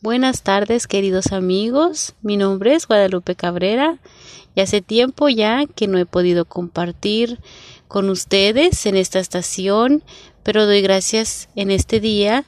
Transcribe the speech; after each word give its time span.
Buenas 0.00 0.42
tardes, 0.42 0.86
queridos 0.86 1.32
amigos. 1.32 2.14
Mi 2.22 2.36
nombre 2.36 2.72
es 2.72 2.86
Guadalupe 2.86 3.34
Cabrera 3.34 3.98
y 4.54 4.60
hace 4.60 4.80
tiempo 4.80 5.28
ya 5.28 5.66
que 5.66 5.88
no 5.88 5.98
he 5.98 6.06
podido 6.06 6.44
compartir 6.44 7.40
con 7.88 8.08
ustedes 8.08 8.86
en 8.86 8.94
esta 8.94 9.18
estación, 9.18 10.04
pero 10.44 10.66
doy 10.66 10.82
gracias 10.82 11.48
en 11.56 11.72
este 11.72 11.98
día 11.98 12.44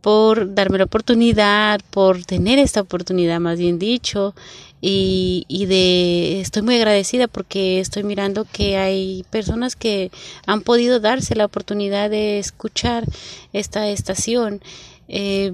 por 0.00 0.54
darme 0.54 0.78
la 0.78 0.84
oportunidad, 0.84 1.80
por 1.90 2.24
tener 2.24 2.60
esta 2.60 2.82
oportunidad, 2.82 3.40
más 3.40 3.58
bien 3.58 3.80
dicho, 3.80 4.36
y, 4.80 5.44
de 5.66 6.40
estoy 6.40 6.62
muy 6.62 6.76
agradecida 6.76 7.26
porque 7.26 7.80
estoy 7.80 8.04
mirando 8.04 8.44
que 8.44 8.76
hay 8.76 9.24
personas 9.28 9.74
que 9.74 10.12
han 10.46 10.60
podido 10.60 11.00
darse 11.00 11.34
la 11.34 11.46
oportunidad 11.46 12.10
de 12.10 12.38
escuchar 12.38 13.04
esta 13.52 13.88
estación. 13.88 14.62
Eh, 15.08 15.52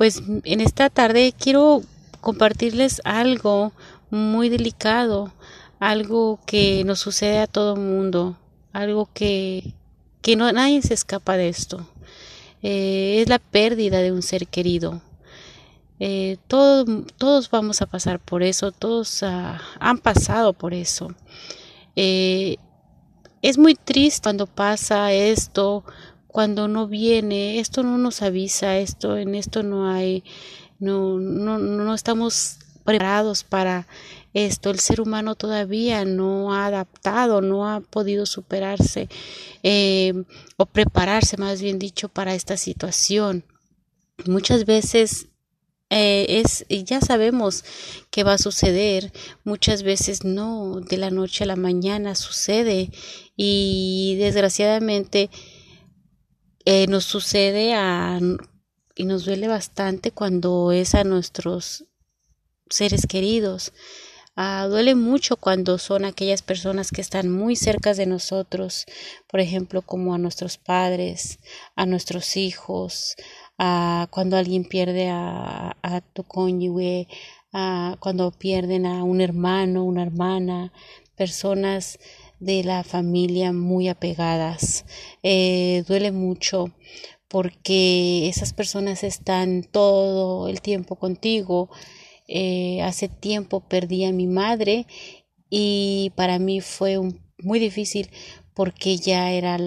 pues 0.00 0.22
en 0.44 0.62
esta 0.62 0.88
tarde 0.88 1.34
quiero 1.38 1.82
compartirles 2.22 3.02
algo 3.04 3.74
muy 4.08 4.48
delicado, 4.48 5.30
algo 5.78 6.40
que 6.46 6.84
nos 6.86 7.00
sucede 7.00 7.38
a 7.40 7.46
todo 7.46 7.76
mundo, 7.76 8.38
algo 8.72 9.10
que, 9.12 9.74
que 10.22 10.36
no, 10.36 10.50
nadie 10.52 10.80
se 10.80 10.94
escapa 10.94 11.36
de 11.36 11.50
esto. 11.50 11.86
Eh, 12.62 13.20
es 13.20 13.28
la 13.28 13.38
pérdida 13.38 13.98
de 13.98 14.10
un 14.10 14.22
ser 14.22 14.46
querido. 14.46 15.02
Eh, 15.98 16.38
todos 16.46 17.50
vamos 17.50 17.82
a 17.82 17.86
pasar 17.86 18.20
por 18.20 18.42
eso, 18.42 18.72
todos 18.72 19.22
ah, 19.22 19.60
han 19.80 19.98
pasado 19.98 20.54
por 20.54 20.72
eso. 20.72 21.14
Eh, 21.94 22.56
es 23.42 23.58
muy 23.58 23.74
triste 23.74 24.22
cuando 24.22 24.46
pasa 24.46 25.12
esto, 25.12 25.84
cuando 26.32 26.68
no 26.68 26.86
viene, 26.86 27.60
esto 27.60 27.82
no 27.82 27.98
nos 27.98 28.22
avisa, 28.22 28.78
esto, 28.78 29.16
en 29.16 29.34
esto 29.34 29.62
no 29.62 29.90
hay, 29.90 30.24
no, 30.78 31.18
no, 31.18 31.58
no 31.58 31.94
estamos 31.94 32.58
preparados 32.84 33.44
para 33.44 33.86
esto. 34.32 34.70
El 34.70 34.80
ser 34.80 35.00
humano 35.00 35.34
todavía 35.34 36.04
no 36.04 36.54
ha 36.54 36.66
adaptado, 36.66 37.40
no 37.40 37.68
ha 37.68 37.80
podido 37.80 38.26
superarse 38.26 39.08
eh, 39.62 40.24
o 40.56 40.66
prepararse, 40.66 41.36
más 41.36 41.60
bien 41.60 41.78
dicho, 41.78 42.08
para 42.08 42.34
esta 42.34 42.56
situación. 42.56 43.44
Muchas 44.26 44.66
veces 44.66 45.26
eh, 45.92 46.42
es 46.44 46.64
ya 46.68 47.00
sabemos 47.00 47.64
que 48.10 48.22
va 48.22 48.34
a 48.34 48.38
suceder 48.38 49.12
muchas 49.42 49.82
veces 49.82 50.24
no 50.24 50.80
de 50.80 50.96
la 50.96 51.10
noche 51.10 51.42
a 51.42 51.48
la 51.48 51.56
mañana 51.56 52.14
sucede 52.14 52.92
y 53.36 54.14
desgraciadamente 54.20 55.30
eh, 56.64 56.86
nos 56.86 57.04
sucede 57.04 57.74
a, 57.74 58.18
y 58.94 59.04
nos 59.04 59.24
duele 59.24 59.48
bastante 59.48 60.10
cuando 60.12 60.72
es 60.72 60.94
a 60.94 61.04
nuestros 61.04 61.86
seres 62.68 63.06
queridos. 63.06 63.72
Ah, 64.36 64.66
duele 64.68 64.94
mucho 64.94 65.36
cuando 65.36 65.76
son 65.78 66.04
aquellas 66.04 66.40
personas 66.40 66.90
que 66.92 67.00
están 67.00 67.30
muy 67.30 67.56
cerca 67.56 67.94
de 67.94 68.06
nosotros, 68.06 68.86
por 69.28 69.40
ejemplo, 69.40 69.82
como 69.82 70.14
a 70.14 70.18
nuestros 70.18 70.56
padres, 70.56 71.40
a 71.74 71.84
nuestros 71.84 72.36
hijos, 72.36 73.16
cuando 74.10 74.38
alguien 74.38 74.64
pierde 74.64 75.08
a, 75.08 75.76
a 75.82 76.00
tu 76.00 76.24
cónyuge, 76.24 77.08
cuando 77.98 78.30
pierden 78.30 78.86
a 78.86 79.04
un 79.04 79.20
hermano, 79.20 79.84
una 79.84 80.02
hermana, 80.02 80.72
personas 81.16 81.98
de 82.40 82.64
la 82.64 82.82
familia 82.82 83.52
muy 83.52 83.88
apegadas. 83.88 84.84
Eh, 85.22 85.84
duele 85.86 86.10
mucho 86.10 86.72
porque 87.28 88.28
esas 88.28 88.52
personas 88.52 89.04
están 89.04 89.62
todo 89.62 90.48
el 90.48 90.60
tiempo 90.60 90.96
contigo. 90.96 91.70
Eh, 92.26 92.80
hace 92.82 93.08
tiempo 93.08 93.60
perdí 93.60 94.04
a 94.04 94.12
mi 94.12 94.26
madre 94.26 94.86
y 95.50 96.12
para 96.16 96.38
mí 96.38 96.60
fue 96.60 96.98
muy 97.38 97.58
difícil 97.58 98.10
porque 98.54 98.96
ya 98.96 99.32
era 99.32 99.58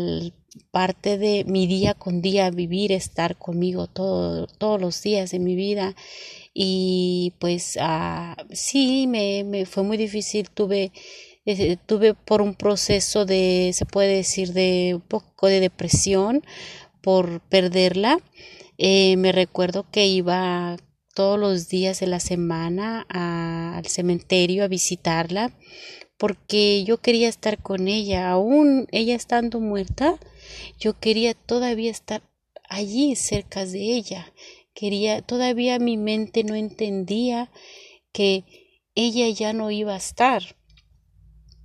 parte 0.72 1.17
de 1.17 1.45
mi 1.45 1.67
día 1.67 1.94
con 1.94 2.22
día 2.22 2.50
vivir, 2.51 2.91
estar 2.91 3.38
conmigo 3.38 3.88
todo, 3.88 4.47
todos 4.47 4.79
los 4.79 5.01
días 5.01 5.31
de 5.31 5.39
mi 5.39 5.56
vida 5.56 5.95
y 6.53 7.33
pues 7.39 7.78
ah, 7.81 8.35
sí, 8.51 9.07
me, 9.07 9.44
me 9.44 9.66
fue 9.66 9.83
muy 9.83 9.97
difícil, 9.97 10.50
tuve 10.50 10.91
eh, 11.45 11.77
tuve 11.85 12.13
por 12.13 12.41
un 12.41 12.55
proceso 12.55 13.25
de, 13.25 13.71
se 13.73 13.85
puede 13.85 14.15
decir, 14.15 14.53
de 14.53 14.91
un 14.95 15.01
poco 15.01 15.47
de 15.47 15.59
depresión 15.59 16.43
por 17.01 17.41
perderla. 17.41 18.19
Eh, 18.77 19.17
me 19.17 19.31
recuerdo 19.31 19.85
que 19.91 20.07
iba 20.07 20.77
todos 21.13 21.39
los 21.39 21.69
días 21.69 21.99
de 21.99 22.07
la 22.07 22.19
semana 22.19 23.05
al 23.09 23.85
cementerio 23.85 24.63
a 24.63 24.67
visitarla 24.67 25.53
porque 26.23 26.85
yo 26.85 26.99
quería 26.99 27.27
estar 27.27 27.61
con 27.61 27.89
ella, 27.89 28.29
aún 28.29 28.87
ella 28.91 29.13
estando 29.13 29.59
muerta, 29.59 30.17
yo 30.79 30.97
quería 30.97 31.33
todavía 31.33 31.91
estar 31.91 32.21
allí 32.69 33.15
cerca 33.17 33.65
de 33.65 33.93
ella. 33.93 34.31
Quería, 34.73 35.21
todavía 35.21 35.79
mi 35.79 35.97
mente 35.97 36.45
no 36.45 36.55
entendía 36.55 37.51
que 38.13 38.45
ella 38.95 39.27
ya 39.29 39.51
no 39.51 39.69
iba 39.69 39.95
a 39.95 39.97
estar. 39.97 40.55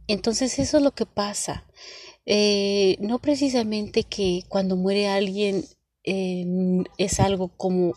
Entonces 0.09 0.59
eso 0.59 0.79
es 0.79 0.83
lo 0.83 0.93
que 0.93 1.07
pasa. 1.07 1.65
Eh, 2.27 2.97
no 3.01 3.21
precisamente 3.21 4.03
que 4.03 4.43
cuando 4.49 4.77
muere 4.77 5.09
alguien 5.09 5.65
eh, 6.05 6.45
es 6.99 7.21
algo 7.21 7.49
como 7.49 7.95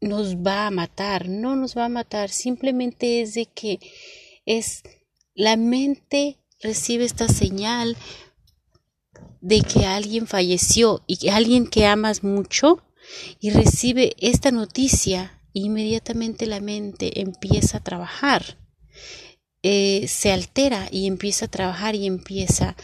nos 0.00 0.36
va 0.36 0.66
a 0.66 0.70
matar, 0.70 1.28
no 1.28 1.56
nos 1.56 1.76
va 1.76 1.84
a 1.84 1.90
matar, 1.90 2.30
simplemente 2.30 3.20
es 3.20 3.34
de 3.34 3.46
que 3.46 3.78
es 4.46 4.82
la 5.34 5.56
mente 5.56 6.38
recibe 6.60 7.04
esta 7.04 7.28
señal 7.28 7.96
de 9.40 9.60
que 9.60 9.86
alguien 9.86 10.26
falleció 10.26 11.02
y 11.06 11.28
alguien 11.28 11.66
que 11.66 11.86
amas 11.86 12.22
mucho 12.24 12.82
y 13.40 13.50
recibe 13.50 14.14
esta 14.18 14.50
noticia 14.50 15.40
inmediatamente 15.52 16.46
la 16.46 16.60
mente 16.60 17.20
empieza 17.20 17.78
a 17.78 17.82
trabajar 17.84 18.58
eh, 19.62 20.06
se 20.08 20.32
altera 20.32 20.88
y 20.90 21.06
empieza 21.06 21.46
a 21.46 21.50
trabajar 21.50 21.94
y 21.94 22.06
empieza 22.06 22.76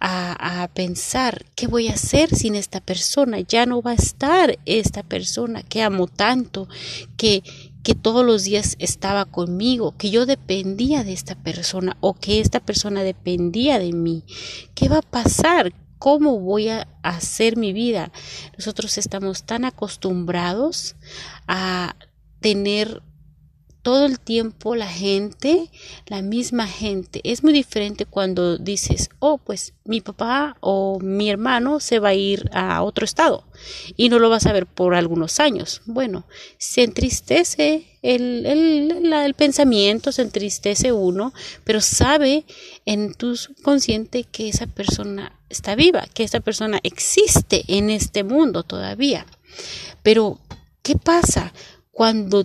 a, 0.00 0.62
a, 0.62 0.68
pensar 0.68 1.44
qué 1.54 1.66
voy 1.66 1.88
a 1.88 1.94
hacer 1.94 2.34
sin 2.34 2.56
esta 2.56 2.80
persona 2.80 3.40
ya 3.40 3.64
no 3.64 3.80
va 3.80 3.92
a 3.92 3.94
estar 3.94 4.58
esta 4.66 5.02
persona 5.02 5.62
que 5.62 5.82
amo 5.82 6.08
tanto 6.08 6.68
que 7.16 7.42
que 7.84 7.94
todos 7.94 8.24
los 8.24 8.44
días 8.44 8.76
estaba 8.80 9.26
conmigo, 9.26 9.94
que 9.96 10.10
yo 10.10 10.24
dependía 10.24 11.04
de 11.04 11.12
esta 11.12 11.36
persona 11.36 11.98
o 12.00 12.14
que 12.14 12.40
esta 12.40 12.58
persona 12.58 13.02
dependía 13.02 13.78
de 13.78 13.92
mí. 13.92 14.24
¿Qué 14.74 14.88
va 14.88 14.98
a 14.98 15.02
pasar? 15.02 15.72
¿Cómo 15.98 16.40
voy 16.40 16.70
a 16.70 16.88
hacer 17.02 17.58
mi 17.58 17.74
vida? 17.74 18.10
Nosotros 18.56 18.96
estamos 18.96 19.44
tan 19.44 19.66
acostumbrados 19.66 20.96
a 21.46 21.94
tener 22.40 23.02
todo 23.84 24.06
el 24.06 24.18
tiempo 24.18 24.74
la 24.74 24.88
gente, 24.88 25.70
la 26.06 26.22
misma 26.22 26.66
gente. 26.66 27.20
Es 27.22 27.44
muy 27.44 27.52
diferente 27.52 28.06
cuando 28.06 28.56
dices, 28.56 29.10
oh, 29.18 29.36
pues 29.36 29.74
mi 29.84 30.00
papá 30.00 30.56
o 30.60 30.98
mi 31.00 31.28
hermano 31.28 31.80
se 31.80 31.98
va 31.98 32.08
a 32.08 32.14
ir 32.14 32.50
a 32.54 32.82
otro 32.82 33.04
estado 33.04 33.46
y 33.96 34.08
no 34.08 34.18
lo 34.18 34.30
vas 34.30 34.46
a 34.46 34.54
ver 34.54 34.66
por 34.66 34.94
algunos 34.94 35.38
años. 35.38 35.82
Bueno, 35.84 36.26
se 36.56 36.82
entristece 36.82 37.98
el, 38.00 38.46
el, 38.46 39.12
el 39.12 39.34
pensamiento, 39.34 40.12
se 40.12 40.22
entristece 40.22 40.90
uno, 40.90 41.34
pero 41.64 41.82
sabe 41.82 42.46
en 42.86 43.12
tu 43.12 43.36
subconsciente 43.36 44.24
que 44.24 44.48
esa 44.48 44.66
persona 44.66 45.38
está 45.50 45.74
viva, 45.74 46.06
que 46.14 46.24
esa 46.24 46.40
persona 46.40 46.80
existe 46.82 47.64
en 47.68 47.90
este 47.90 48.24
mundo 48.24 48.62
todavía. 48.62 49.26
Pero, 50.02 50.40
¿qué 50.82 50.96
pasa 50.96 51.52
cuando 51.92 52.44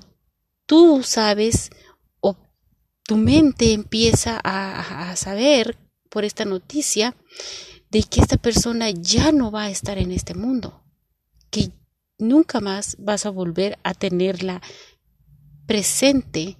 tú 0.70 1.02
sabes 1.02 1.72
o 2.20 2.38
tu 3.04 3.18
mente 3.18 3.74
empieza 3.74 4.40
a, 4.44 5.16
saber 5.16 5.76
por 6.12 6.26
esta 6.26 6.46
noticia 6.46 7.16
de 7.90 8.04
que 8.04 8.22
esta 8.22 8.38
persona 8.38 8.92
ya 8.92 9.32
no 9.32 9.50
va 9.50 9.64
a 9.64 9.70
estar 9.72 9.98
en 9.98 10.12
este 10.12 10.36
mundo, 10.36 10.84
que 11.50 11.72
nunca 12.20 12.60
más 12.60 12.98
vas 13.00 13.26
a 13.26 13.32
volver 13.32 13.80
a 13.84 13.96
tenerla 13.96 14.62
presente 15.66 16.58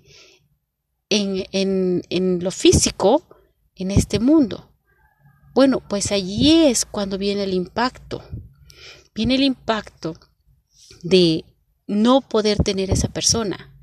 en, 1.10 1.46
en, 1.52 2.02
en, 2.10 2.44
lo 2.44 2.50
físico 2.50 3.28
en 3.76 3.92
este 3.92 4.20
mundo. 4.20 4.74
Bueno, 5.54 5.88
pues 5.88 6.12
allí 6.12 6.66
es 6.66 6.84
cuando 6.86 7.20
viene 7.20 7.44
el 7.44 7.54
impacto. 7.54 8.24
Viene 9.14 9.36
el 9.36 9.44
impacto 9.44 10.16
de 11.04 11.46
no 11.86 12.22
poder 12.22 12.58
tener 12.58 12.90
esa 12.90 13.10
persona, 13.10 13.79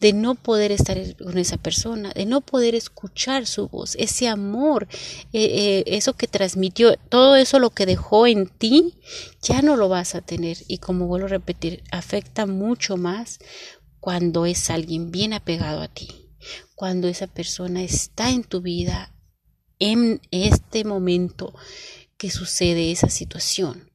de 0.00 0.12
no 0.12 0.34
poder 0.34 0.72
estar 0.72 0.98
con 1.16 1.38
esa 1.38 1.56
persona, 1.56 2.12
de 2.12 2.26
no 2.26 2.40
poder 2.40 2.74
escuchar 2.74 3.46
su 3.46 3.68
voz, 3.68 3.96
ese 3.98 4.28
amor, 4.28 4.88
eh, 5.32 5.44
eh, 5.44 5.84
eso 5.86 6.14
que 6.14 6.26
transmitió, 6.26 6.96
todo 7.08 7.36
eso 7.36 7.58
lo 7.58 7.70
que 7.70 7.86
dejó 7.86 8.26
en 8.26 8.48
ti, 8.48 8.94
ya 9.42 9.62
no 9.62 9.76
lo 9.76 9.88
vas 9.88 10.14
a 10.14 10.20
tener. 10.20 10.58
Y 10.68 10.78
como 10.78 11.06
vuelvo 11.06 11.26
a 11.26 11.30
repetir, 11.30 11.82
afecta 11.90 12.46
mucho 12.46 12.96
más 12.96 13.38
cuando 14.00 14.46
es 14.46 14.70
alguien 14.70 15.10
bien 15.10 15.32
apegado 15.32 15.82
a 15.82 15.88
ti, 15.88 16.08
cuando 16.74 17.08
esa 17.08 17.26
persona 17.26 17.82
está 17.82 18.30
en 18.30 18.44
tu 18.44 18.60
vida 18.60 19.14
en 19.78 20.20
este 20.30 20.84
momento 20.84 21.54
que 22.16 22.30
sucede 22.30 22.90
esa 22.90 23.08
situación. 23.08 23.90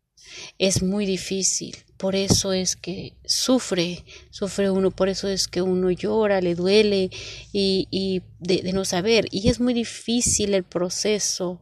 Es 0.58 0.82
muy 0.82 1.06
difícil, 1.06 1.83
por 1.98 2.16
eso 2.16 2.54
es 2.54 2.76
que 2.76 3.14
sufre, 3.26 4.04
sufre 4.30 4.70
uno, 4.70 4.92
por 4.92 5.10
eso 5.10 5.28
es 5.28 5.48
que 5.48 5.62
uno 5.62 5.92
llora, 5.92 6.42
le 6.42 6.56
duele 6.56 7.10
y, 7.52 8.22
de, 8.40 8.74
no 8.74 8.86
saber. 8.86 9.28
Y 9.32 9.50
es 9.50 9.60
muy 9.60 9.74
difícil 9.74 10.54
el 10.54 10.64
proceso 10.64 11.62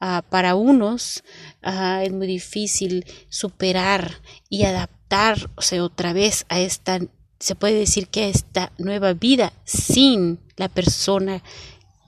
ah, 0.00 0.22
para 0.28 0.54
unos, 0.54 1.24
ah, 1.62 2.02
es 2.04 2.12
muy 2.12 2.26
difícil 2.26 3.04
superar 3.28 4.20
y 4.48 4.64
adaptarse 4.64 5.80
otra 5.80 6.12
vez 6.12 6.44
a 6.48 6.60
esta, 6.60 7.00
se 7.38 7.54
puede 7.54 7.74
decir 7.74 8.08
que 8.08 8.24
a 8.24 8.28
esta 8.28 8.72
nueva 8.78 9.14
vida 9.14 9.52
sin 9.64 10.38
la 10.56 10.68
persona 10.68 11.42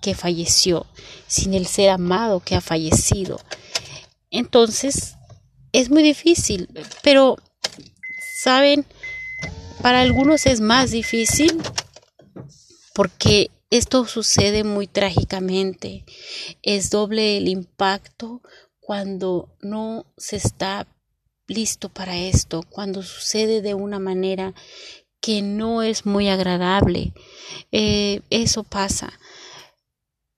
que 0.01 0.15
falleció, 0.15 0.87
sin 1.27 1.55
el 1.55 1.67
ser 1.67 1.91
amado 1.91 2.41
que 2.41 2.55
ha 2.55 2.61
fallecido. 2.61 3.41
Entonces, 4.31 5.15
es 5.73 5.91
muy 5.91 6.03
difícil, 6.03 6.69
pero, 7.03 7.39
¿saben? 8.43 8.85
Para 9.83 10.01
algunos 10.01 10.47
es 10.47 10.61
más 10.61 10.91
difícil 10.91 11.63
porque 12.93 13.51
esto 13.71 14.05
sucede 14.07 14.65
muy 14.65 14.89
trágicamente. 14.89 16.05
Es 16.63 16.91
doble 16.91 17.37
el 17.37 17.47
impacto 17.47 18.43
cuando 18.81 19.57
no 19.61 20.07
se 20.17 20.37
está 20.37 20.89
listo 21.47 21.89
para 21.89 22.17
esto, 22.17 22.65
cuando 22.69 23.03
sucede 23.03 23.63
de 23.63 23.75
una 23.75 24.01
manera 24.01 24.55
que 25.21 25.41
no 25.41 25.83
es 25.83 26.05
muy 26.05 26.29
agradable. 26.29 27.13
Eh, 27.71 28.23
eso 28.31 28.65
pasa. 28.65 29.13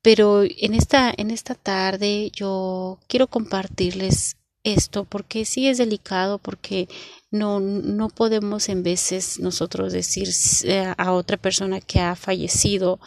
Pero 0.02 0.42
en 0.42 0.74
esta, 0.74 1.10
en 1.16 1.30
esta 1.30 1.54
tarde 1.54 2.30
yo 2.34 3.00
quiero 3.08 3.28
compartirles 3.28 4.36
esto 4.64 5.04
porque 5.04 5.44
sí 5.44 5.68
es 5.68 5.78
delicado 5.78 6.38
porque 6.38 6.88
no, 7.30 7.60
no 7.60 8.08
podemos 8.08 8.68
en 8.68 8.82
veces 8.82 9.38
nosotros 9.38 9.92
decir 9.92 10.28
eh, 10.64 10.92
a 10.96 11.12
otra 11.12 11.36
persona 11.36 11.80
que 11.80 12.00
ha 12.00 12.16
fallecido 12.16 12.98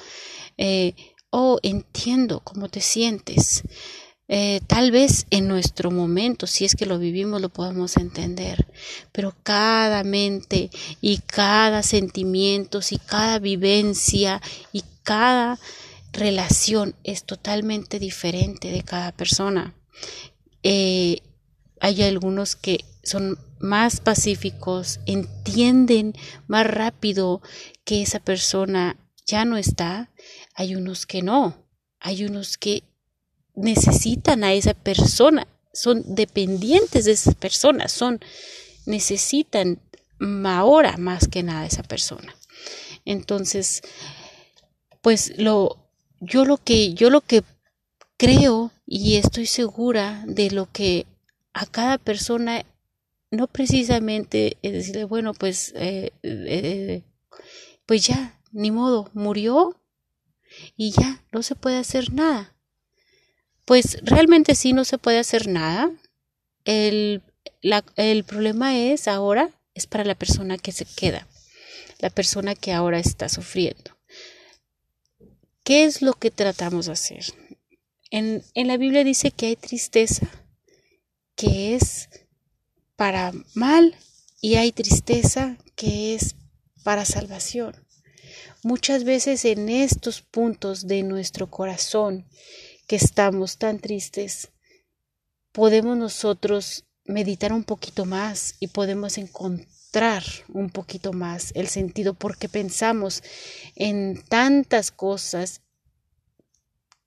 eh, 0.57 0.93
oh 1.29 1.59
entiendo 1.63 2.39
cómo 2.41 2.69
te 2.69 2.81
sientes 2.81 3.63
eh, 4.29 4.59
tal 4.67 4.91
vez 4.91 5.25
en 5.29 5.47
nuestro 5.47 5.89
momento, 5.89 6.47
si 6.47 6.65
es 6.65 6.75
que 6.75 6.85
lo 6.85 6.99
vivimos, 6.99 7.39
lo 7.39 7.47
podemos 7.47 7.95
entender, 7.95 8.67
pero 9.13 9.33
cada 9.43 10.03
mente 10.03 10.69
y 10.99 11.19
cada 11.19 11.81
sentimiento 11.81 12.81
y 12.89 12.97
cada 12.97 13.39
vivencia 13.39 14.41
y 14.73 14.83
cada 15.03 15.57
relación 16.11 16.95
es 17.05 17.23
totalmente 17.23 17.99
diferente 17.99 18.69
de 18.69 18.83
cada 18.83 19.13
persona. 19.13 19.73
Hay 21.79 22.03
algunos 22.03 22.55
que 22.55 22.85
son 23.03 23.37
más 23.59 23.99
pacíficos, 23.99 24.99
entienden 25.05 26.13
más 26.47 26.67
rápido 26.67 27.41
que 27.85 28.01
esa 28.01 28.19
persona 28.19 28.97
ya 29.25 29.45
no 29.45 29.57
está. 29.57 30.11
Hay 30.55 30.75
unos 30.75 31.05
que 31.05 31.21
no. 31.21 31.55
Hay 31.99 32.25
unos 32.25 32.57
que 32.57 32.83
necesitan 33.55 34.43
a 34.43 34.53
esa 34.53 34.73
persona, 34.73 35.47
son 35.73 36.03
dependientes 36.15 37.05
de 37.05 37.11
esas 37.11 37.35
personas, 37.35 37.91
son 37.91 38.19
necesitan 38.85 39.81
ahora 40.45 40.97
más 40.97 41.27
que 41.27 41.43
nada 41.43 41.65
esa 41.65 41.83
persona. 41.83 42.35
Entonces, 43.03 43.81
pues 45.01 45.33
lo 45.37 45.77
yo 46.19 46.45
lo 46.45 46.57
que 46.57 46.93
yo 46.93 47.09
lo 47.09 47.21
que 47.21 47.43
creo 48.17 48.71
y 48.85 49.17
estoy 49.17 49.45
segura 49.45 50.23
de 50.27 50.51
lo 50.51 50.71
que 50.71 51.05
a 51.57 51.65
cada 51.65 51.97
persona 51.97 52.65
no 53.31 53.47
precisamente 53.47 54.57
decirle 54.61 55.05
bueno 55.05 55.33
pues 55.33 55.73
eh, 55.75 56.11
eh, 56.23 57.03
pues 57.85 58.07
ya 58.07 58.39
ni 58.51 58.71
modo 58.71 59.09
murió 59.13 59.75
y 60.75 60.91
ya 60.91 61.23
no 61.31 61.43
se 61.43 61.55
puede 61.55 61.77
hacer 61.77 62.13
nada 62.13 62.55
pues 63.65 63.97
realmente 64.01 64.55
sí 64.55 64.71
no 64.71 64.85
se 64.85 64.97
puede 64.97 65.19
hacer 65.19 65.49
nada. 65.49 65.91
El, 66.63 67.21
el 67.97 68.23
problema 68.23 68.77
es 68.77 69.09
ahora 69.09 69.49
es 69.73 69.87
para 69.87 70.05
la 70.05 70.15
persona 70.15 70.57
que 70.57 70.71
se 70.71 70.85
queda 70.85 71.27
la 71.99 72.09
persona 72.09 72.55
que 72.55 72.73
ahora 72.73 72.99
está 72.99 73.27
sufriendo. 73.27 73.97
¿Qué 75.63 75.83
es 75.83 76.01
lo 76.01 76.13
que 76.13 76.31
tratamos 76.31 76.85
de 76.85 76.91
hacer? 76.93 77.25
En, 78.11 78.43
la 78.53 78.77
Biblia 78.77 79.03
dice 79.03 79.31
que 79.31 79.47
hay 79.47 79.55
tristeza, 79.55 80.29
que 81.37 81.75
es 81.75 82.09
para 82.97 83.31
mal, 83.53 83.95
y 84.41 84.55
hay 84.55 84.71
tristeza 84.71 85.57
que 85.75 86.15
es 86.15 86.35
para 86.83 87.05
salvación. 87.05 87.75
Muchas 88.63 89.03
veces 89.03 89.45
en 89.45 89.69
estos 89.69 90.21
puntos 90.21 90.87
de 90.87 91.03
nuestro 91.03 91.49
corazón 91.49 92.27
que 92.87 92.95
estamos 92.95 93.57
tan 93.57 93.79
tristes, 93.79 94.49
podemos 95.51 95.95
nosotros 95.95 96.85
meditar 97.05 97.53
un 97.53 97.63
poquito 97.63 98.05
más 98.05 98.55
y 98.59 98.67
podemos 98.67 99.17
encontrar 99.17 100.23
un 100.49 100.69
poquito 100.69 101.13
más 101.13 101.51
el 101.55 101.67
sentido 101.67 102.13
porque 102.13 102.49
pensamos 102.49 103.23
en 103.75 104.23
tantas 104.27 104.91
cosas 104.91 105.61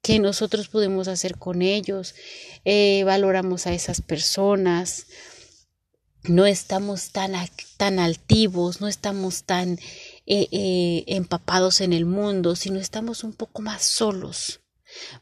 que 0.01 0.19
nosotros 0.19 0.67
podemos 0.67 1.07
hacer 1.07 1.37
con 1.37 1.61
ellos, 1.61 2.15
eh, 2.65 3.03
valoramos 3.05 3.67
a 3.67 3.73
esas 3.73 4.01
personas, 4.01 5.05
no 6.23 6.45
estamos 6.45 7.11
tan, 7.11 7.33
tan 7.77 7.99
altivos, 7.99 8.81
no 8.81 8.87
estamos 8.87 9.43
tan 9.43 9.79
eh, 10.25 10.47
eh, 10.51 11.03
empapados 11.07 11.81
en 11.81 11.93
el 11.93 12.05
mundo, 12.05 12.55
sino 12.55 12.79
estamos 12.79 13.23
un 13.23 13.33
poco 13.33 13.61
más 13.61 13.83
solos, 13.83 14.61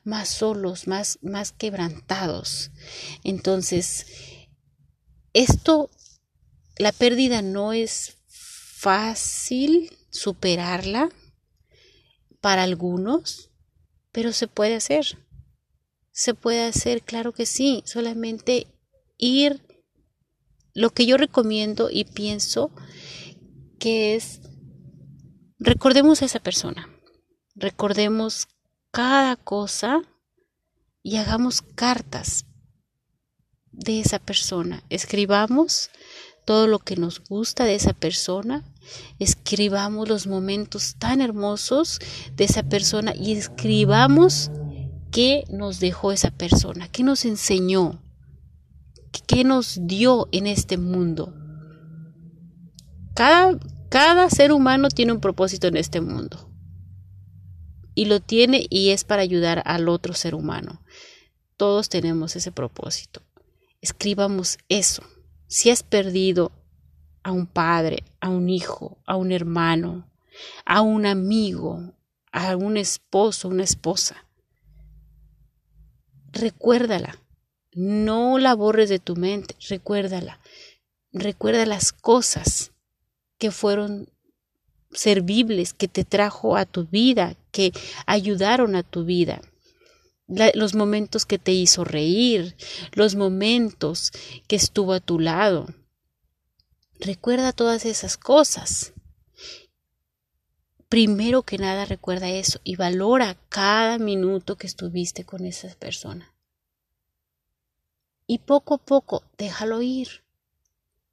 más 0.04 0.30
solos, 0.30 0.88
más, 0.88 1.20
más 1.22 1.52
quebrantados. 1.52 2.72
Entonces, 3.24 4.08
esto, 5.34 5.90
la 6.78 6.92
pérdida 6.92 7.42
no 7.42 7.74
es 7.74 8.18
fácil 8.28 9.96
superarla 10.10 11.10
para 12.42 12.64
algunos, 12.64 13.49
pero 14.12 14.34
se 14.34 14.48
puede 14.48 14.76
hacer. 14.76 15.18
Se 16.12 16.34
puede 16.34 16.66
hacer, 16.66 17.04
claro 17.04 17.32
que 17.32 17.46
sí, 17.46 17.84
solamente 17.86 18.68
ir 19.18 19.64
lo 20.74 20.92
que 20.92 21.06
yo 21.06 21.18
recomiendo 21.18 21.90
y 21.92 22.06
pienso 22.06 22.72
que 23.80 24.16
es 24.16 24.42
recordemos 25.58 26.22
a 26.22 26.26
esa 26.26 26.40
persona, 26.40 26.90
recordemos 27.56 28.48
cada 28.92 29.36
cosa 29.36 30.02
y 31.04 31.18
hagamos 31.18 31.62
cartas 31.62 32.46
de 33.72 34.00
esa 34.02 34.20
persona, 34.20 34.84
escribamos 34.90 35.90
todo 36.50 36.66
lo 36.66 36.80
que 36.80 36.96
nos 36.96 37.20
gusta 37.24 37.64
de 37.64 37.76
esa 37.76 37.94
persona, 37.94 38.64
escribamos 39.20 40.10
los 40.10 40.26
momentos 40.26 40.96
tan 40.98 41.22
hermosos 41.22 42.00
de 42.36 42.46
esa 42.46 42.64
persona 42.64 43.14
y 43.16 43.34
escribamos 43.34 44.50
qué 45.12 45.44
nos 45.52 45.80
dejó 45.80 46.12
esa 46.12 46.32
persona, 46.32 46.88
qué 46.88 47.04
nos 47.04 47.24
enseñó, 47.24 48.02
qué 49.28 49.44
nos 49.44 49.78
dio 49.84 50.28
en 50.32 50.48
este 50.48 50.80
mundo. 50.80 51.36
Cada, 53.14 53.60
cada 53.90 54.28
ser 54.32 54.52
humano 54.52 54.90
tiene 54.90 55.12
un 55.12 55.22
propósito 55.22 55.68
en 55.68 55.78
este 55.78 56.02
mundo. 56.02 56.52
Y 57.94 58.06
lo 58.06 58.22
tiene 58.22 58.66
y 58.72 58.90
es 58.90 59.04
para 59.04 59.22
ayudar 59.22 59.62
al 59.68 59.88
otro 59.88 60.16
ser 60.16 60.34
humano. 60.34 60.82
Todos 61.58 61.90
tenemos 61.90 62.36
ese 62.36 62.52
propósito. 62.52 63.22
Escribamos 63.82 64.58
eso 64.68 65.04
si 65.50 65.72
has 65.72 65.82
perdido 65.84 66.52
a 67.24 67.32
un 67.32 67.48
padre, 67.48 68.04
a 68.22 68.30
un 68.30 68.50
hijo, 68.50 69.00
a 69.06 69.18
un 69.18 69.32
hermano, 69.32 70.08
a 70.64 70.82
un 70.82 71.06
amigo, 71.06 71.94
a 72.32 72.56
un 72.56 72.78
esposo, 72.78 73.50
una 73.50 73.64
esposa, 73.64 74.26
recuérdala. 76.32 77.20
No 77.74 78.38
la 78.38 78.54
borres 78.54 78.90
de 78.90 79.00
tu 79.00 79.16
mente, 79.16 79.56
recuérdala. 79.68 80.40
Recuerda 81.12 81.66
las 81.66 81.92
cosas 81.92 82.72
que 83.38 83.52
fueron 83.52 84.08
servibles 84.92 85.74
que 85.74 85.88
te 85.88 86.04
trajo 86.04 86.58
a 86.58 86.66
tu 86.66 86.86
vida, 86.86 87.36
que 87.52 87.72
ayudaron 88.06 88.76
a 88.76 88.84
tu 88.84 89.04
vida. 89.04 89.42
Los 90.30 90.76
momentos 90.76 91.26
que 91.26 91.40
te 91.40 91.52
hizo 91.52 91.84
reír, 91.84 92.56
los 92.94 93.16
momentos 93.16 94.12
que 94.48 94.56
estuvo 94.56 94.94
a 94.94 95.00
tu 95.00 95.20
lado. 95.20 95.68
Recuerda 97.00 97.54
todas 97.54 97.86
esas 97.86 98.18
cosas. 98.18 98.94
Primero 100.88 101.44
que 101.44 101.58
nada 101.58 101.86
recuerda 101.86 102.30
eso 102.30 102.60
y 102.64 102.76
valora 102.76 103.38
cada 103.50 103.98
minuto 103.98 104.58
que 104.58 104.68
estuviste 104.68 105.24
con 105.24 105.46
esa 105.46 105.74
persona. 105.76 106.34
Y 108.28 108.40
poco 108.40 108.76
a 108.76 108.78
poco 108.78 109.24
déjalo 109.38 109.82
ir. 109.82 110.24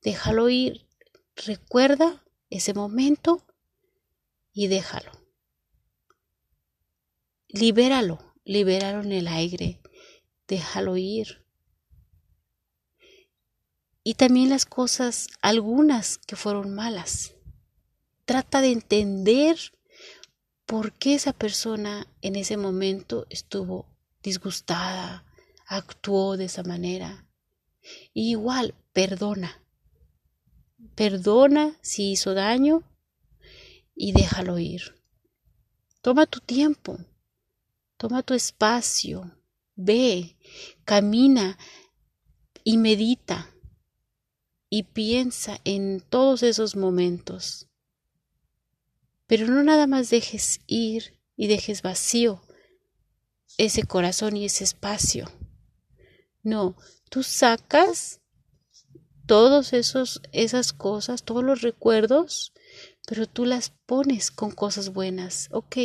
Déjalo 0.02 0.48
ir. 0.48 0.86
Recuerda 1.36 2.24
ese 2.50 2.74
momento 2.74 3.42
y 4.52 4.68
déjalo. 4.68 5.12
Libéralo, 7.48 8.25
libéralo 8.46 9.02
en 9.02 9.12
el 9.12 9.28
aire, 9.28 9.80
déjalo 10.46 10.96
ir. 10.96 11.44
Y 14.04 14.14
también 14.14 14.48
las 14.48 14.64
cosas, 14.64 15.26
algunas 15.42 16.16
que 16.16 16.36
fueron 16.36 16.72
malas. 16.72 17.34
Trata 18.24 18.60
de 18.60 18.70
entender 18.70 19.58
por 20.64 20.92
qué 20.92 21.14
esa 21.14 21.32
persona 21.32 22.06
en 22.22 22.36
ese 22.36 22.56
momento 22.56 23.26
estuvo 23.30 23.86
disgustada, 24.22 25.24
actuó 25.66 26.36
de 26.36 26.44
esa 26.44 26.62
manera. 26.62 27.26
igual, 28.14 28.74
perdona. 28.92 29.60
Perdona 30.94 31.76
si 31.82 32.12
hizo 32.12 32.34
daño 32.34 32.84
y 33.94 34.12
déjalo 34.12 34.58
ir. 34.58 35.00
Toma 36.00 36.26
tu 36.26 36.40
tiempo, 36.40 36.98
toma 37.96 38.22
tu 38.22 38.34
espacio, 38.34 39.36
ve, 39.74 40.36
camina 40.84 41.58
y 42.64 42.78
medita 42.78 43.50
y 44.68 44.84
piensa 44.84 45.60
en 45.64 46.00
todos 46.00 46.42
esos 46.42 46.76
momentos. 46.76 47.68
Pero 49.26 49.46
no 49.48 49.62
nada 49.62 49.86
más 49.86 50.10
dejes 50.10 50.60
ir 50.66 51.20
y 51.36 51.46
dejes 51.46 51.82
vacío 51.82 52.42
ese 53.58 53.84
corazón 53.84 54.36
y 54.36 54.44
ese 54.44 54.64
espacio. 54.64 55.30
No, 56.42 56.76
tú 57.10 57.22
sacas 57.22 58.20
todos 59.26 59.72
esos 59.72 60.20
esas 60.32 60.72
cosas, 60.72 61.24
todos 61.24 61.42
los 61.42 61.62
recuerdos 61.62 62.52
pero 63.06 63.26
tú 63.26 63.44
las 63.44 63.70
pones 63.70 64.30
con 64.30 64.50
cosas 64.50 64.92
buenas. 64.92 65.48
Ok, 65.52 65.76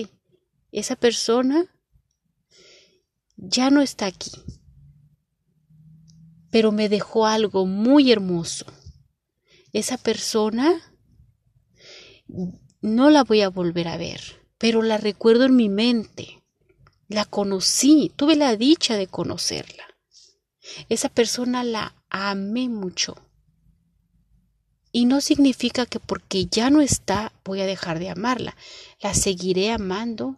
esa 0.71 0.95
persona 0.95 1.67
ya 3.41 3.71
no 3.71 3.81
está 3.81 4.05
aquí, 4.05 4.31
pero 6.51 6.71
me 6.71 6.89
dejó 6.89 7.25
algo 7.25 7.65
muy 7.65 8.12
hermoso. 8.12 8.65
Esa 9.74 9.98
persona 9.98 10.79
no 12.81 13.10
la 13.10 13.24
voy 13.24 13.41
a 13.41 13.50
volver 13.50 13.88
a 13.88 13.98
ver, 13.98 14.21
pero 14.57 14.83
la 14.83 14.98
recuerdo 14.98 15.45
en 15.45 15.55
mi 15.55 15.69
mente. 15.69 16.43
La 17.07 17.25
conocí, 17.25 18.12
tuve 18.15 18.36
la 18.36 18.55
dicha 18.55 18.95
de 18.95 19.07
conocerla. 19.07 19.83
Esa 20.88 21.10
persona 21.10 21.63
la 21.63 21.95
amé 22.10 22.69
mucho. 22.69 23.15
Y 24.93 25.05
no 25.05 25.19
significa 25.19 25.86
que 25.86 26.00
porque 26.00 26.45
ya 26.45 26.69
no 26.69 26.81
está 26.81 27.33
voy 27.43 27.62
a 27.62 27.65
dejar 27.65 28.00
de 28.00 28.10
amarla. 28.10 28.55
La 29.01 29.13
seguiré 29.13 29.71
amando, 29.71 30.38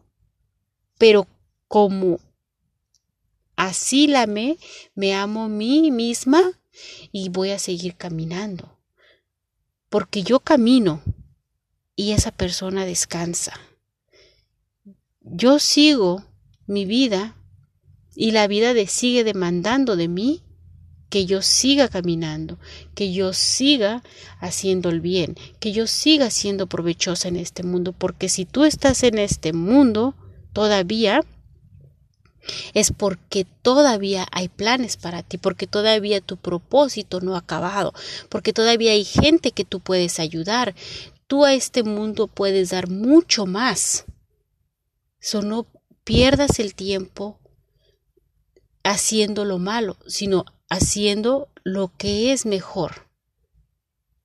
pero 0.98 1.28
como 1.68 2.20
así 3.56 4.08
la 4.08 4.24
amé, 4.24 4.58
me 4.96 5.14
amo 5.14 5.46
a 5.46 5.50
mí 5.50 5.92
misma 5.92 6.42
y 7.12 7.30
voy 7.30 7.52
a 7.52 7.60
seguir 7.60 7.96
caminando. 7.96 8.80
Porque 9.90 10.24
yo 10.24 10.40
camino 10.40 11.02
y 11.96 12.12
esa 12.12 12.32
persona 12.32 12.86
descansa. 12.86 13.54
Yo 15.22 15.60
sigo 15.60 16.24
mi 16.66 16.86
vida 16.86 17.36
y 18.16 18.32
la 18.32 18.48
vida 18.48 18.74
de 18.74 18.88
sigue 18.88 19.24
demandando 19.24 19.96
de 19.96 20.08
mí 20.08 20.44
que 21.14 21.28
yo 21.28 21.44
siga 21.44 21.90
caminando, 21.90 22.58
que 22.96 23.14
yo 23.14 23.34
siga 23.34 24.02
haciendo 24.40 24.90
el 24.90 25.00
bien, 25.00 25.36
que 25.60 25.72
yo 25.72 25.86
siga 25.86 26.32
siendo 26.32 26.66
provechosa 26.66 27.28
en 27.28 27.36
este 27.36 27.62
mundo, 27.62 27.94
porque 27.94 28.30
si 28.30 28.46
tú 28.46 28.64
estás 28.64 29.04
en 29.04 29.20
este 29.20 29.54
mundo 29.54 30.16
todavía, 30.54 31.22
es 32.74 32.92
porque 32.92 33.46
todavía 33.62 34.28
hay 34.32 34.48
planes 34.50 34.98
para 34.98 35.24
ti, 35.24 35.38
porque 35.38 35.68
todavía 35.68 36.22
tu 36.22 36.38
propósito 36.38 37.22
no 37.22 37.36
ha 37.36 37.40
acabado, 37.40 37.94
porque 38.30 38.54
todavía 38.54 38.92
hay 38.92 39.06
gente 39.06 39.52
que 39.52 39.66
tú 39.66 39.80
puedes 39.80 40.20
ayudar. 40.20 40.76
Tú 41.28 41.46
a 41.46 41.54
este 41.54 41.84
mundo 41.84 42.28
puedes 42.28 42.70
dar 42.70 42.90
mucho 42.90 43.46
más. 43.46 44.06
So 45.20 45.42
no 45.42 45.68
pierdas 46.04 46.60
el 46.60 46.76
tiempo 46.76 47.40
haciendo 48.84 49.46
lo 49.46 49.58
malo, 49.58 49.98
sino 50.06 50.46
haciendo 50.70 51.50
lo 51.64 51.92
que 51.98 52.34
es 52.34 52.46
mejor, 52.46 53.08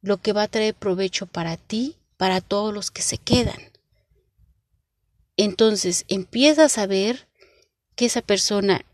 lo 0.00 0.16
que 0.18 0.32
va 0.32 0.42
a 0.42 0.48
traer 0.48 0.74
provecho 0.74 1.26
para 1.26 1.56
ti, 1.56 1.96
para 2.16 2.40
todos 2.40 2.74
los 2.74 2.90
que 2.90 3.02
se 3.02 3.18
quedan. 3.18 3.60
Entonces 5.36 6.04
empiezas 6.08 6.78
a 6.78 6.86
ver 6.86 7.27
que 7.98 8.06
esa 8.06 8.22
persona 8.22 8.86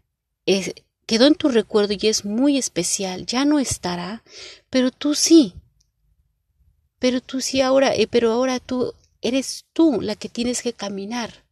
quedó 1.05 1.27
en 1.27 1.35
tu 1.35 1.51
recuerdo 1.51 1.93
y 1.93 2.09
es 2.09 2.25
muy 2.25 2.57
especial, 2.57 3.27
ya 3.27 3.45
no 3.45 3.59
estará, 3.59 4.25
pero 4.71 4.91
tú 4.91 5.15
sí. 5.15 5.53
Pero 6.99 7.21
tú 7.21 7.43
sí 7.43 7.61
ahora, 7.61 7.95
eh, 7.95 8.07
pero 8.07 8.33
ahora 8.33 8.61
tú 8.61 8.95
eres 9.21 9.67
tú 9.75 10.01
la 10.01 10.17
que 10.17 10.31
tienes 10.31 10.63
que 10.63 10.73
caminar. 10.73 11.45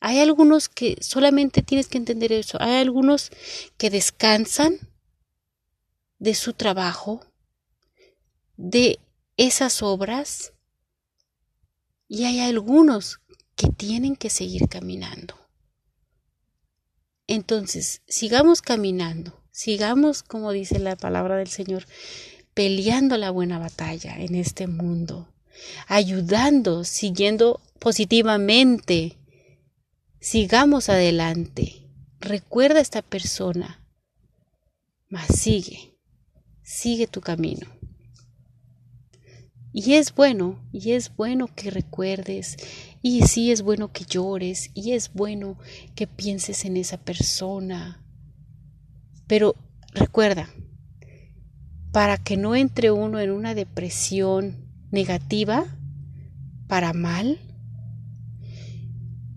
Hay 0.00 0.20
algunos 0.20 0.70
que 0.70 0.96
solamente 1.02 1.60
tienes 1.60 1.86
que 1.88 1.98
entender 1.98 2.32
eso. 2.32 2.56
Hay 2.62 2.80
algunos 2.80 3.30
que 3.76 3.90
descansan 3.90 4.78
de 6.18 6.34
su 6.34 6.54
trabajo, 6.54 7.20
de 8.56 8.98
esas 9.36 9.82
obras, 9.82 10.54
y 12.08 12.24
hay 12.24 12.40
algunos 12.40 13.20
que 13.54 13.68
tienen 13.68 14.16
que 14.16 14.30
seguir 14.30 14.66
caminando. 14.70 15.41
Entonces, 17.32 18.02
sigamos 18.06 18.60
caminando, 18.62 19.42
sigamos, 19.50 20.22
como 20.22 20.52
dice 20.52 20.78
la 20.78 20.96
palabra 20.96 21.36
del 21.36 21.48
Señor, 21.48 21.86
peleando 22.54 23.16
la 23.16 23.30
buena 23.30 23.58
batalla 23.58 24.16
en 24.18 24.34
este 24.34 24.66
mundo, 24.66 25.28
ayudando, 25.88 26.84
siguiendo 26.84 27.60
positivamente 27.78 29.18
Sigamos 30.22 30.88
adelante. 30.88 31.90
Recuerda 32.20 32.78
a 32.78 32.82
esta 32.82 33.02
persona, 33.02 33.84
mas 35.08 35.26
sigue, 35.36 35.98
sigue 36.62 37.08
tu 37.08 37.20
camino. 37.20 37.66
Y 39.72 39.94
es 39.94 40.14
bueno, 40.14 40.58
y 40.72 40.92
es 40.92 41.14
bueno 41.16 41.48
que 41.54 41.70
recuerdes, 41.70 42.56
y 43.00 43.22
sí 43.22 43.50
es 43.50 43.62
bueno 43.62 43.92
que 43.92 44.04
llores, 44.04 44.70
y 44.74 44.92
es 44.92 45.12
bueno 45.14 45.58
que 45.94 46.06
pienses 46.06 46.64
en 46.64 46.76
esa 46.76 46.98
persona. 46.98 48.04
Pero 49.26 49.56
recuerda, 49.94 50.50
para 51.90 52.18
que 52.18 52.36
no 52.36 52.54
entre 52.54 52.90
uno 52.90 53.18
en 53.18 53.30
una 53.30 53.54
depresión 53.54 54.68
negativa, 54.90 55.78
para 56.68 56.92
mal, 56.92 57.38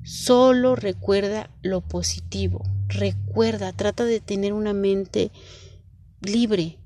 Solo 0.06 0.76
recuerda 0.76 1.50
lo 1.64 1.82
positivo. 1.82 2.64
Recuerda, 2.88 3.74
trata 3.74 4.06
de 4.06 4.20
tener 4.20 4.54
una 4.54 4.72
mente 4.72 5.32
libre. 6.22 6.78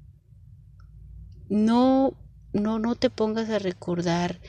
No, 1.50 2.14
no, 2.54 2.80
no 2.80 2.96
te 2.96 3.10
pongas 3.10 3.50
a 3.50 3.60
recordar 3.60 4.40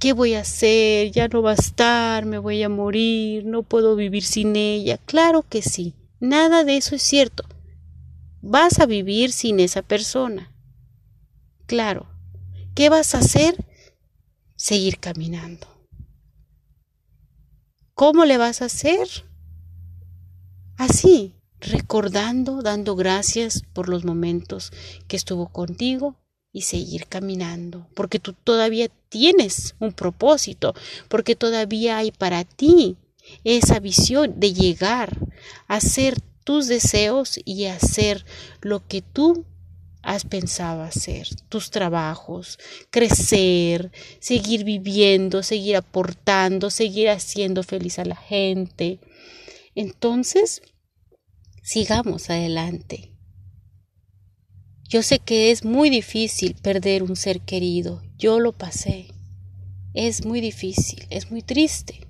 qué 0.00 0.12
voy 0.12 0.34
a 0.34 0.40
hacer, 0.40 1.10
ya 1.12 1.28
no 1.28 1.42
va 1.42 1.52
a 1.52 1.54
estar, 1.54 2.26
me 2.26 2.38
voy 2.38 2.62
a 2.62 2.68
morir, 2.68 3.44
no 3.46 3.62
puedo 3.62 3.96
vivir 3.96 4.22
sin 4.22 4.56
ella. 4.56 4.98
Claro 4.98 5.42
que 5.42 5.62
sí, 5.62 5.94
nada 6.20 6.64
de 6.64 6.76
eso 6.76 6.94
es 6.94 7.02
cierto. 7.02 7.44
Vas 8.42 8.80
a 8.80 8.86
vivir 8.86 9.32
sin 9.32 9.60
esa 9.60 9.82
persona. 9.82 10.52
Claro. 11.66 12.06
¿Qué 12.74 12.88
vas 12.88 13.14
a 13.14 13.18
hacer? 13.18 13.64
Seguir 14.56 14.98
caminando. 14.98 15.66
¿Cómo 17.94 18.24
le 18.24 18.36
vas 18.36 18.60
a 18.60 18.66
hacer? 18.66 19.08
Así, 20.76 21.36
recordando, 21.60 22.60
dando 22.60 22.96
gracias 22.96 23.62
por 23.72 23.88
los 23.88 24.04
momentos 24.04 24.72
que 25.06 25.16
estuvo 25.16 25.48
contigo 25.48 26.16
y 26.54 26.62
seguir 26.62 27.06
caminando, 27.08 27.88
porque 27.94 28.20
tú 28.20 28.32
todavía 28.32 28.88
tienes 29.08 29.74
un 29.80 29.92
propósito, 29.92 30.72
porque 31.08 31.34
todavía 31.34 31.98
hay 31.98 32.12
para 32.12 32.44
ti 32.44 32.96
esa 33.42 33.80
visión 33.80 34.38
de 34.38 34.54
llegar 34.54 35.18
a 35.66 35.76
hacer 35.76 36.20
tus 36.44 36.68
deseos 36.68 37.40
y 37.44 37.64
hacer 37.64 38.24
lo 38.60 38.86
que 38.86 39.02
tú 39.02 39.44
has 40.02 40.24
pensado 40.24 40.82
hacer, 40.82 41.26
tus 41.48 41.70
trabajos, 41.70 42.58
crecer, 42.90 43.90
seguir 44.20 44.62
viviendo, 44.62 45.42
seguir 45.42 45.76
aportando, 45.76 46.70
seguir 46.70 47.08
haciendo 47.08 47.64
feliz 47.64 47.98
a 47.98 48.04
la 48.04 48.16
gente. 48.16 49.00
Entonces, 49.74 50.62
sigamos 51.62 52.30
adelante. 52.30 53.13
Yo 54.94 55.02
sé 55.02 55.18
que 55.18 55.50
es 55.50 55.64
muy 55.64 55.90
difícil 55.90 56.54
perder 56.54 57.02
un 57.02 57.16
ser 57.16 57.40
querido, 57.40 58.00
yo 58.16 58.38
lo 58.38 58.52
pasé. 58.52 59.08
Es 59.92 60.24
muy 60.24 60.40
difícil, 60.40 61.04
es 61.10 61.32
muy 61.32 61.42
triste. 61.42 62.06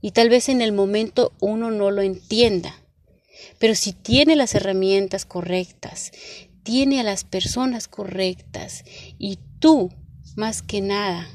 Y 0.00 0.12
tal 0.12 0.28
vez 0.28 0.48
en 0.48 0.62
el 0.62 0.70
momento 0.70 1.32
uno 1.40 1.72
no 1.72 1.90
lo 1.90 2.02
entienda, 2.02 2.72
pero 3.58 3.74
si 3.74 3.92
tiene 3.92 4.36
las 4.36 4.54
herramientas 4.54 5.26
correctas, 5.26 6.12
tiene 6.62 7.00
a 7.00 7.02
las 7.02 7.24
personas 7.24 7.88
correctas 7.88 8.84
y 9.18 9.40
tú, 9.58 9.90
más 10.36 10.62
que 10.62 10.80
nada, 10.80 11.28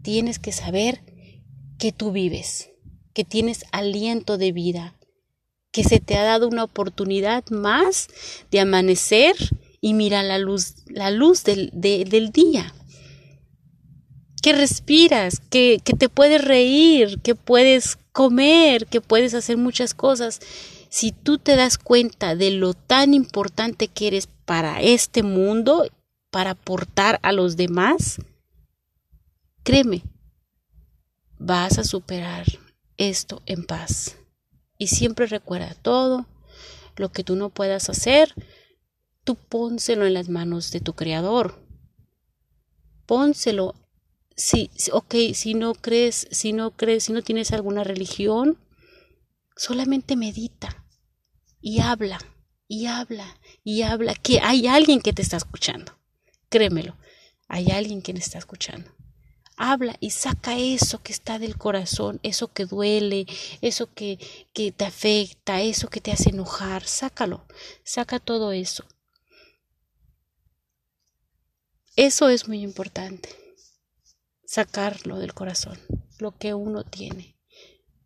tienes 0.00 0.38
que 0.38 0.52
saber 0.52 1.04
que 1.78 1.92
tú 1.92 2.10
vives, 2.10 2.70
que 3.12 3.24
tienes 3.24 3.66
aliento 3.70 4.38
de 4.38 4.52
vida, 4.52 4.96
que 5.72 5.84
se 5.84 6.00
te 6.00 6.16
ha 6.16 6.24
dado 6.24 6.48
una 6.48 6.64
oportunidad 6.64 7.48
más 7.50 8.08
de 8.50 8.60
amanecer 8.60 9.36
y 9.80 9.94
mirar 9.94 10.24
la 10.24 10.38
luz, 10.38 10.74
la 10.86 11.10
luz 11.10 11.44
del, 11.44 11.70
del 11.72 12.30
día. 12.30 12.74
Que 14.42 14.52
respiras, 14.52 15.40
que, 15.50 15.80
que 15.84 15.92
te 15.92 16.08
puedes 16.08 16.42
reír, 16.42 17.20
que 17.22 17.34
puedes 17.34 17.96
comer, 18.12 18.86
que 18.86 19.00
puedes 19.00 19.34
hacer 19.34 19.56
muchas 19.56 19.94
cosas. 19.94 20.40
Si 20.88 21.12
tú 21.12 21.38
te 21.38 21.56
das 21.56 21.78
cuenta 21.78 22.34
de 22.34 22.50
lo 22.50 22.74
tan 22.74 23.14
importante 23.14 23.88
que 23.88 24.08
eres 24.08 24.28
para 24.44 24.80
este 24.80 25.22
mundo, 25.22 25.86
para 26.30 26.50
aportar 26.50 27.20
a 27.22 27.32
los 27.32 27.56
demás, 27.56 28.20
créeme, 29.62 30.02
vas 31.38 31.78
a 31.78 31.84
superar 31.84 32.46
esto 32.96 33.42
en 33.46 33.64
paz. 33.64 34.19
Y 34.80 34.86
siempre 34.86 35.26
recuerda 35.26 35.74
todo 35.74 36.26
lo 36.96 37.12
que 37.12 37.22
tú 37.22 37.36
no 37.36 37.50
puedas 37.50 37.90
hacer, 37.90 38.34
tú 39.24 39.34
pónselo 39.36 40.06
en 40.06 40.14
las 40.14 40.30
manos 40.30 40.70
de 40.70 40.80
tu 40.80 40.94
creador. 40.94 41.62
Pónselo. 43.04 43.74
Si, 44.34 44.70
ok, 44.90 45.14
si 45.34 45.52
no 45.52 45.74
crees, 45.74 46.28
si 46.30 46.54
no 46.54 46.70
crees, 46.70 47.04
si 47.04 47.12
no 47.12 47.20
tienes 47.20 47.52
alguna 47.52 47.84
religión, 47.84 48.58
solamente 49.54 50.16
medita 50.16 50.86
y 51.60 51.80
habla, 51.80 52.18
y 52.66 52.86
habla, 52.86 53.38
y 53.62 53.82
habla, 53.82 54.14
que 54.14 54.40
hay 54.40 54.66
alguien 54.66 55.02
que 55.02 55.12
te 55.12 55.20
está 55.20 55.36
escuchando. 55.36 55.92
Créemelo, 56.48 56.96
hay 57.48 57.70
alguien 57.70 58.00
que 58.00 58.14
te 58.14 58.20
está 58.20 58.38
escuchando 58.38 58.90
habla 59.60 59.94
y 60.00 60.10
saca 60.10 60.58
eso 60.58 61.02
que 61.02 61.12
está 61.12 61.38
del 61.38 61.58
corazón, 61.58 62.18
eso 62.22 62.50
que 62.50 62.64
duele, 62.64 63.26
eso 63.60 63.92
que, 63.92 64.18
que 64.54 64.72
te 64.72 64.86
afecta, 64.86 65.60
eso 65.60 65.88
que 65.90 66.00
te 66.00 66.12
hace 66.12 66.30
enojar, 66.30 66.84
sácalo, 66.84 67.46
saca 67.84 68.18
todo 68.18 68.52
eso. 68.52 68.86
Eso 71.94 72.30
es 72.30 72.48
muy 72.48 72.62
importante, 72.62 73.28
sacarlo 74.46 75.18
del 75.18 75.34
corazón, 75.34 75.78
lo 76.18 76.38
que 76.38 76.54
uno 76.54 76.84
tiene, 76.84 77.36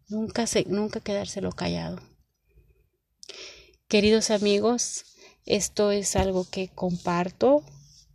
nunca, 0.09 0.49
se, 0.49 0.65
nunca 0.65 0.99
quedárselo 0.99 1.53
callado. 1.53 2.03
Queridos 3.87 4.33
amigos, 4.33 5.05
esto 5.47 5.93
es 5.93 6.17
algo 6.17 6.49
que 6.51 6.69
comparto. 6.69 7.63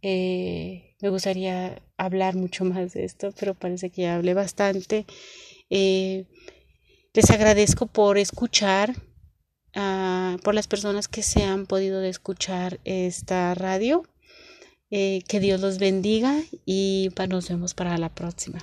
Eh, 0.01 0.88
me 1.01 1.09
gustaría 1.09 1.81
hablar 1.97 2.35
mucho 2.35 2.65
más 2.65 2.93
de 2.93 3.05
esto, 3.05 3.33
pero 3.39 3.53
parece 3.53 3.89
que 3.89 4.03
ya 4.03 4.15
hablé 4.15 4.33
bastante. 4.33 5.05
Eh, 5.69 6.25
les 7.13 7.29
agradezco 7.31 7.87
por 7.87 8.17
escuchar, 8.17 8.95
uh, 9.75 10.37
por 10.43 10.53
las 10.53 10.67
personas 10.67 11.07
que 11.07 11.23
se 11.23 11.43
han 11.43 11.65
podido 11.65 12.03
escuchar 12.03 12.79
esta 12.83 13.55
radio. 13.55 14.03
Eh, 14.91 15.21
que 15.27 15.39
Dios 15.39 15.61
los 15.61 15.77
bendiga 15.77 16.41
y 16.65 17.09
nos 17.29 17.47
vemos 17.47 17.75
para 17.75 17.95
la 17.99 18.09
próxima. 18.09 18.57